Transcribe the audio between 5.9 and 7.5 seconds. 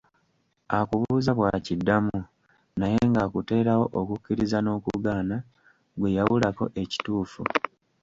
ggwe yawulako ekituufu.